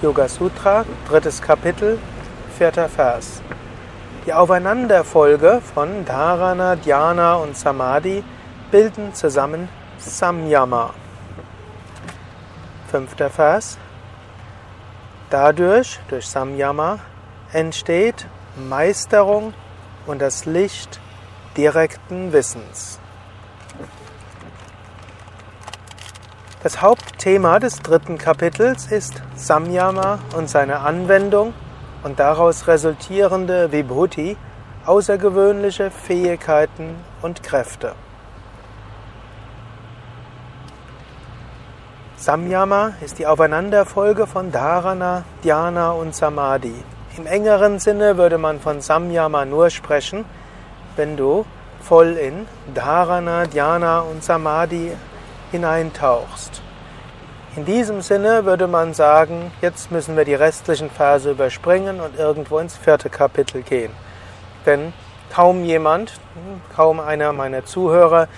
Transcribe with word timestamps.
Yoga 0.00 0.28
Sutra, 0.28 0.84
drittes 1.08 1.42
Kapitel, 1.42 1.98
vierter 2.56 2.88
Vers. 2.88 3.42
Die 4.26 4.32
Aufeinanderfolge 4.32 5.60
von 5.74 6.04
Dharana, 6.04 6.76
Dhyana 6.76 7.34
und 7.34 7.56
Samadhi 7.56 8.22
bilden 8.70 9.12
zusammen 9.12 9.68
Samyama. 9.98 10.94
Fünfter 12.88 13.28
Vers. 13.28 13.76
Dadurch, 15.30 15.98
durch 16.06 16.28
Samyama, 16.28 17.00
entsteht 17.52 18.28
Meisterung 18.54 19.52
und 20.06 20.22
das 20.22 20.44
Licht 20.44 21.00
direkten 21.56 22.32
Wissens. 22.32 23.00
Das 26.60 26.82
Hauptthema 26.82 27.60
des 27.60 27.82
dritten 27.82 28.18
Kapitels 28.18 28.90
ist 28.90 29.22
Samyama 29.36 30.18
und 30.36 30.50
seine 30.50 30.80
Anwendung 30.80 31.54
und 32.02 32.18
daraus 32.18 32.66
resultierende 32.66 33.70
Vibhuti, 33.70 34.36
außergewöhnliche 34.84 35.92
Fähigkeiten 35.92 36.96
und 37.22 37.44
Kräfte. 37.44 37.92
Samyama 42.16 42.94
ist 43.02 43.20
die 43.20 43.28
Aufeinanderfolge 43.28 44.26
von 44.26 44.50
Dharana, 44.50 45.22
Dhyana 45.44 45.92
und 45.92 46.12
Samadhi. 46.12 46.74
Im 47.16 47.26
engeren 47.26 47.78
Sinne 47.78 48.16
würde 48.16 48.36
man 48.36 48.58
von 48.58 48.80
Samyama 48.80 49.44
nur 49.44 49.70
sprechen, 49.70 50.24
wenn 50.96 51.16
du 51.16 51.46
voll 51.80 52.16
in 52.16 52.48
Dharana, 52.74 53.46
Dhyana 53.46 54.00
und 54.00 54.24
Samadhi 54.24 54.90
hineintauchst. 55.50 56.62
In 57.56 57.64
diesem 57.64 58.02
Sinne 58.02 58.44
würde 58.44 58.66
man 58.66 58.94
sagen, 58.94 59.50
jetzt 59.60 59.90
müssen 59.90 60.16
wir 60.16 60.24
die 60.24 60.34
restlichen 60.34 60.90
Verse 60.90 61.30
überspringen 61.30 62.00
und 62.00 62.16
irgendwo 62.16 62.58
ins 62.58 62.76
vierte 62.76 63.10
Kapitel 63.10 63.62
gehen. 63.62 63.90
Denn 64.64 64.92
kaum 65.34 65.64
jemand, 65.64 66.12
kaum 66.76 67.00
einer 67.00 67.32
meiner 67.32 67.64
Zuhörer 67.64 68.28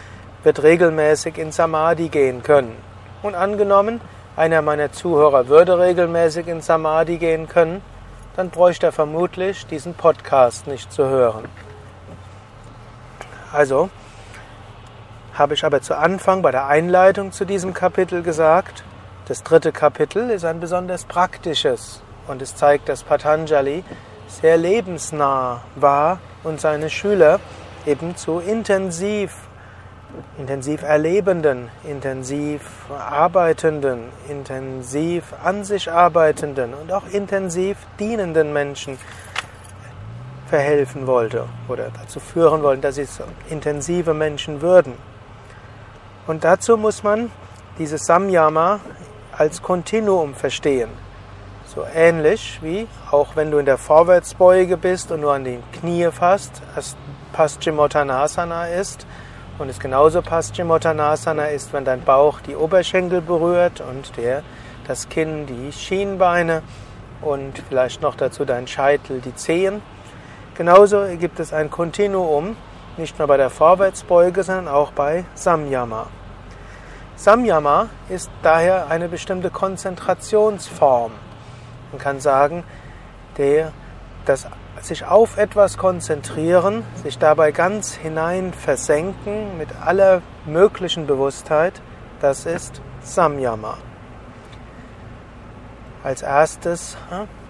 wird 0.42 0.62
regelmäßig 0.62 1.36
in 1.38 1.52
Samadhi 1.52 2.08
gehen 2.08 2.42
können. 2.42 2.76
Und 3.22 3.34
angenommen, 3.34 4.00
einer 4.36 4.62
meiner 4.62 4.90
Zuhörer 4.92 5.48
würde 5.48 5.78
regelmäßig 5.78 6.48
in 6.48 6.62
Samadhi 6.62 7.18
gehen 7.18 7.46
können, 7.46 7.82
dann 8.36 8.48
bräuchte 8.48 8.86
er 8.86 8.92
vermutlich 8.92 9.66
diesen 9.66 9.92
Podcast 9.92 10.66
nicht 10.66 10.90
zu 10.92 11.04
hören. 11.04 11.44
Also, 13.52 13.90
habe 15.40 15.54
ich 15.54 15.64
aber 15.64 15.80
zu 15.80 15.96
Anfang 15.96 16.42
bei 16.42 16.50
der 16.50 16.66
Einleitung 16.66 17.32
zu 17.32 17.46
diesem 17.46 17.72
Kapitel 17.72 18.22
gesagt, 18.22 18.84
das 19.26 19.42
dritte 19.42 19.72
Kapitel 19.72 20.28
ist 20.28 20.44
ein 20.44 20.60
besonders 20.60 21.06
praktisches 21.06 22.02
und 22.28 22.42
es 22.42 22.54
zeigt, 22.56 22.90
dass 22.90 23.04
Patanjali 23.04 23.82
sehr 24.28 24.58
lebensnah 24.58 25.62
war 25.76 26.18
und 26.44 26.60
seine 26.60 26.90
Schüler 26.90 27.40
eben 27.86 28.16
zu 28.16 28.40
intensiv, 28.40 29.34
intensiv 30.36 30.82
erlebenden, 30.82 31.70
intensiv 31.84 32.60
arbeitenden, 32.90 34.10
intensiv 34.28 35.32
an 35.42 35.64
sich 35.64 35.90
arbeitenden 35.90 36.74
und 36.74 36.92
auch 36.92 37.06
intensiv 37.12 37.78
dienenden 37.98 38.52
Menschen 38.52 38.98
verhelfen 40.48 41.06
wollte 41.06 41.46
oder 41.66 41.88
dazu 41.98 42.20
führen 42.20 42.62
wollte, 42.62 42.82
dass 42.82 42.96
sie 42.96 43.06
intensive 43.48 44.12
Menschen 44.12 44.60
würden. 44.60 44.92
Und 46.30 46.44
dazu 46.44 46.76
muss 46.76 47.02
man 47.02 47.28
dieses 47.76 48.06
Samyama 48.06 48.78
als 49.36 49.62
Kontinuum 49.62 50.36
verstehen. 50.36 50.88
So 51.66 51.84
ähnlich 51.92 52.60
wie, 52.62 52.86
auch 53.10 53.34
wenn 53.34 53.50
du 53.50 53.58
in 53.58 53.66
der 53.66 53.78
Vorwärtsbeuge 53.78 54.76
bist 54.76 55.10
und 55.10 55.22
nur 55.22 55.32
an 55.32 55.42
den 55.42 55.60
Knie 55.72 56.08
fasst, 56.12 56.62
es 56.76 56.96
Paschimottanasana 57.32 58.68
ist 58.68 59.08
und 59.58 59.70
es 59.70 59.80
genauso 59.80 60.22
Paschimottanasana 60.22 61.46
ist, 61.46 61.72
wenn 61.72 61.84
dein 61.84 62.02
Bauch 62.02 62.38
die 62.40 62.54
Oberschenkel 62.54 63.22
berührt 63.22 63.80
und 63.80 64.16
der, 64.16 64.44
das 64.86 65.08
Kinn 65.08 65.46
die 65.46 65.72
Schienbeine 65.72 66.62
und 67.22 67.60
vielleicht 67.68 68.02
noch 68.02 68.14
dazu 68.14 68.44
dein 68.44 68.68
Scheitel 68.68 69.20
die 69.20 69.34
Zehen. 69.34 69.82
Genauso 70.54 71.06
gibt 71.18 71.40
es 71.40 71.52
ein 71.52 71.70
Kontinuum, 71.70 72.56
nicht 72.98 73.18
nur 73.18 73.26
bei 73.26 73.36
der 73.36 73.50
Vorwärtsbeuge, 73.50 74.44
sondern 74.44 74.68
auch 74.68 74.92
bei 74.92 75.24
Samyama. 75.34 76.06
Samyama 77.20 77.90
ist 78.08 78.30
daher 78.42 78.88
eine 78.88 79.06
bestimmte 79.06 79.50
Konzentrationsform. 79.50 81.12
Man 81.92 82.00
kann 82.00 82.18
sagen, 82.18 82.64
der, 83.36 83.72
das 84.24 84.46
sich 84.80 85.04
auf 85.04 85.36
etwas 85.36 85.76
konzentrieren, 85.76 86.82
sich 87.02 87.18
dabei 87.18 87.52
ganz 87.52 87.92
hinein 87.92 88.54
versenken 88.54 89.58
mit 89.58 89.68
aller 89.84 90.22
möglichen 90.46 91.06
Bewusstheit, 91.06 91.82
das 92.22 92.46
ist 92.46 92.80
Samyama. 93.02 93.76
Als 96.02 96.22
erstes 96.22 96.96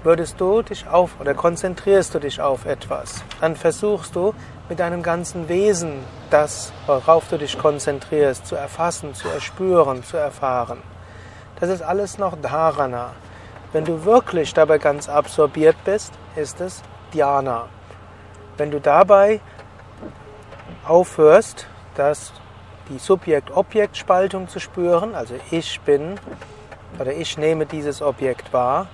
würdest 0.03 0.41
du 0.41 0.63
dich 0.63 0.89
auf 0.89 1.21
oder 1.21 1.35
konzentrierst 1.35 2.15
du 2.15 2.19
dich 2.19 2.41
auf 2.41 2.65
etwas. 2.65 3.23
Dann 3.41 3.57
versuchst 3.57 4.15
du 4.17 4.35
mit 4.69 4.81
deinem 4.81 5.03
ganzen 5.03 5.49
Wesen 5.49 6.05
das, 6.31 6.73
worauf 6.87 7.29
du 7.29 7.39
dich 7.39 7.59
konzentrierst, 7.59 8.47
zu 8.47 8.57
erfassen, 8.57 9.15
zu 9.15 9.29
erspüren, 9.29 10.03
zu 10.05 10.17
erfahren. 10.17 10.79
Das 11.59 11.69
ist 11.69 11.83
alles 11.83 12.19
noch 12.19 12.37
Dharana. 12.41 13.13
Wenn 13.73 13.85
du 13.85 14.05
wirklich 14.05 14.55
dabei 14.55 14.79
ganz 14.79 15.09
absorbiert 15.09 15.77
bist, 15.85 16.13
ist 16.35 16.61
es 16.61 16.83
Dhyana. 17.13 17.69
Wenn 18.57 18.71
du 18.71 18.81
dabei 18.81 19.41
aufhörst, 20.87 21.67
dass 21.95 22.33
die 22.89 22.99
Subjekt-Objekt-Spaltung 22.99 24.49
zu 24.49 24.59
spüren, 24.59 25.15
also 25.15 25.35
ich 25.51 25.81
bin 25.81 26.19
oder 26.99 27.13
ich 27.13 27.39
nehme 27.39 27.67
dieses 27.67 28.03
Objekt 28.03 28.53
wahr, 28.53 28.89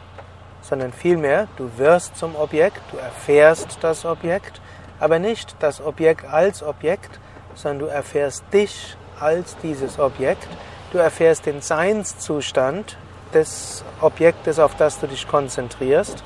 sondern 0.69 0.93
vielmehr 0.93 1.47
du 1.57 1.71
wirst 1.77 2.17
zum 2.17 2.35
Objekt, 2.37 2.81
du 2.91 2.99
erfährst 2.99 3.79
das 3.83 4.05
Objekt, 4.05 4.61
aber 4.99 5.19
nicht 5.19 5.57
das 5.61 5.81
Objekt 5.81 6.25
als 6.25 6.63
Objekt, 6.63 7.21
sondern 7.55 7.79
du 7.79 7.87
erfährst 7.87 8.45
dich 8.53 8.97
als 9.21 9.57
dieses 9.63 9.99
Objekt, 9.99 10.49
du 10.93 10.99
erfährst 10.99 11.47
den 11.47 11.61
Seinszustand 11.61 12.97
des 13.33 13.85
Objektes, 14.01 14.59
auf 14.59 14.75
das 14.77 14.99
du 14.99 15.07
dich 15.07 15.29
konzentrierst, 15.29 16.25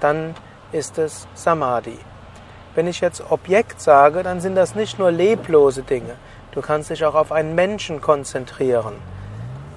dann 0.00 0.34
ist 0.72 0.98
es 0.98 1.26
Samadhi. 1.34 1.98
Wenn 2.74 2.86
ich 2.86 3.00
jetzt 3.00 3.30
Objekt 3.30 3.80
sage, 3.80 4.22
dann 4.22 4.40
sind 4.40 4.54
das 4.54 4.74
nicht 4.74 4.98
nur 4.98 5.10
leblose 5.10 5.82
Dinge. 5.82 6.14
Du 6.52 6.60
kannst 6.60 6.90
dich 6.90 7.04
auch 7.04 7.14
auf 7.14 7.32
einen 7.32 7.54
Menschen 7.54 8.00
konzentrieren. 8.00 8.94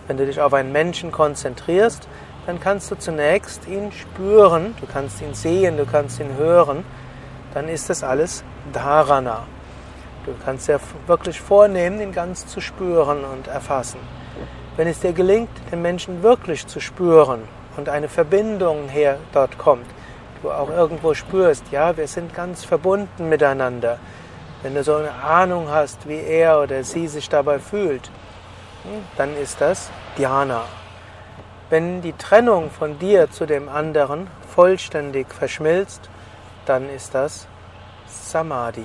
Wenn 0.08 0.18
du 0.18 0.26
dich 0.26 0.42
auf 0.42 0.54
einen 0.54 0.72
Menschen 0.72 1.12
konzentrierst, 1.12 2.08
dann 2.46 2.60
kannst 2.60 2.90
du 2.90 2.96
zunächst 2.96 3.68
ihn 3.68 3.92
spüren, 3.92 4.76
du 4.80 4.88
kannst 4.88 5.22
ihn 5.22 5.34
sehen, 5.34 5.78
du 5.78 5.86
kannst 5.86 6.20
ihn 6.20 6.36
hören, 6.38 6.84
dann 7.54 7.68
ist 7.68 7.90
das 7.90 8.04
alles 8.04 8.44
Dharana. 8.74 9.44
Du 10.26 10.34
kannst 10.46 10.68
ja 10.68 10.80
wirklich 11.08 11.42
vornehmen, 11.42 12.00
ihn 12.00 12.12
ganz 12.12 12.46
zu 12.46 12.62
spüren 12.62 13.24
und 13.26 13.48
erfassen. 13.48 14.00
Wenn 14.78 14.88
es 14.88 15.00
dir 15.00 15.14
gelingt, 15.14 15.50
den 15.72 15.82
Menschen 15.82 16.24
wirklich 16.24 16.68
zu 16.68 16.80
spüren 16.80 17.42
und 17.76 17.90
eine 17.90 18.08
Verbindung 18.08 18.88
her 18.88 19.18
dort 19.34 19.58
kommt, 19.58 19.88
du 20.42 20.52
auch 20.52 20.70
irgendwo 20.70 21.14
spürst, 21.14 21.66
ja, 21.72 21.96
wir 21.98 22.08
sind 22.08 22.34
ganz 22.34 22.64
verbunden 22.64 23.30
miteinander. 23.30 23.98
Wenn 24.64 24.76
du 24.76 24.84
so 24.84 24.96
eine 24.96 25.12
Ahnung 25.12 25.70
hast, 25.70 26.08
wie 26.08 26.20
er 26.20 26.62
oder 26.62 26.84
sie 26.84 27.08
sich 27.08 27.28
dabei 27.30 27.60
fühlt, 27.60 28.12
hm, 28.84 29.04
dann 29.18 29.36
ist 29.36 29.60
das 29.60 29.90
Dhyana. 30.18 30.64
Wenn 31.72 32.02
die 32.02 32.12
Trennung 32.12 32.70
von 32.70 33.00
dir 33.00 33.32
zu 33.32 33.46
dem 33.46 33.70
anderen 33.70 34.28
vollständig 34.54 35.34
verschmilzt, 35.34 36.10
dann 36.66 36.90
ist 36.90 37.16
das 37.16 37.48
Samadhi. 38.08 38.84